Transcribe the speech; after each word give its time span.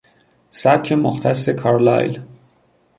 سبک 0.51 0.91
مختص 0.91 1.49
کارلایل 1.49 2.21